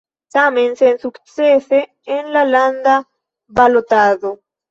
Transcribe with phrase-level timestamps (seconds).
[0.35, 1.81] Tamen sensukcese
[2.15, 2.97] en la landa
[3.59, 4.35] balotado.